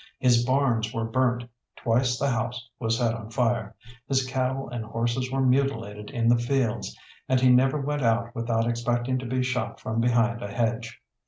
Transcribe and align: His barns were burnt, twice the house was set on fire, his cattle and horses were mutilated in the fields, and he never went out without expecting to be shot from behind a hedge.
His 0.17 0.43
barns 0.43 0.91
were 0.91 1.05
burnt, 1.05 1.43
twice 1.75 2.17
the 2.17 2.31
house 2.31 2.67
was 2.79 2.97
set 2.97 3.13
on 3.13 3.29
fire, 3.29 3.75
his 4.07 4.25
cattle 4.25 4.67
and 4.67 4.83
horses 4.83 5.31
were 5.31 5.43
mutilated 5.45 6.09
in 6.09 6.27
the 6.27 6.39
fields, 6.39 6.97
and 7.29 7.39
he 7.39 7.51
never 7.51 7.79
went 7.79 8.01
out 8.01 8.33
without 8.33 8.67
expecting 8.67 9.19
to 9.19 9.27
be 9.27 9.43
shot 9.43 9.79
from 9.79 10.01
behind 10.01 10.41
a 10.41 10.51
hedge. 10.51 10.99